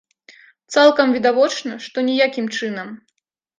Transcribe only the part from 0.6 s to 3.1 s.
Цалкам відавочна, што ніякім чынам.